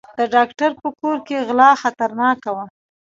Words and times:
د 0.17 0.19
ډاکټر 0.35 0.71
په 0.81 0.87
کور 0.99 1.17
کې 1.27 1.43
غلا 1.47 1.69
خطرناکه 1.81 2.49
وه. 2.55 2.65